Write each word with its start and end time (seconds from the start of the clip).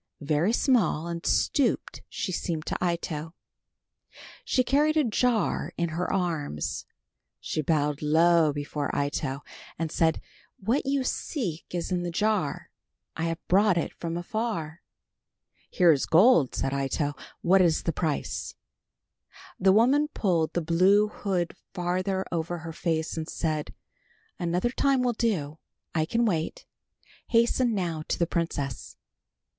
Very 0.23 0.51
small 0.51 1.05
and 1.05 1.23
stooped 1.27 2.01
she 2.09 2.31
seemed 2.31 2.65
to 2.65 2.77
Ito. 2.83 3.35
She 4.43 4.63
carried 4.63 4.97
a 4.97 5.03
jar 5.03 5.73
in 5.77 5.89
her 5.89 6.11
arms. 6.11 6.87
She 7.39 7.61
bowed 7.61 8.01
low 8.01 8.51
before 8.51 8.89
Ito, 8.97 9.43
and 9.77 9.91
said, 9.91 10.19
"What 10.59 10.87
you 10.87 11.03
seek 11.03 11.65
is 11.75 11.91
in 11.91 12.01
the 12.01 12.09
jar. 12.09 12.71
I 13.15 13.25
have 13.25 13.47
brought 13.47 13.77
it 13.77 13.93
from 13.93 14.17
afar." 14.17 14.81
"Here 15.69 15.91
is 15.91 16.07
gold," 16.07 16.55
said 16.55 16.73
Ito. 16.73 17.13
"What 17.41 17.61
is 17.61 17.83
the 17.83 17.93
price?" 17.93 18.55
The 19.59 19.71
woman 19.71 20.07
pulled 20.07 20.53
the 20.53 20.61
blue 20.61 21.09
hood 21.09 21.53
farther 21.75 22.25
over 22.31 22.57
her 22.57 22.73
face 22.73 23.15
and 23.17 23.29
said, 23.29 23.71
"Another 24.39 24.71
time 24.71 25.03
will 25.03 25.13
do, 25.13 25.59
I 25.93 26.05
can 26.05 26.25
wait. 26.25 26.65
Hasten 27.27 27.75
now 27.75 28.01
to 28.07 28.17
the 28.17 28.25
princess." 28.25 28.97